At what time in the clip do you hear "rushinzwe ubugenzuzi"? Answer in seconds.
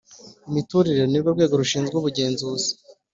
1.61-2.71